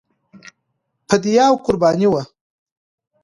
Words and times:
فدیه 1.07 1.45
او 1.51 1.55
قرباني 1.65 2.07
وه. 2.11 2.23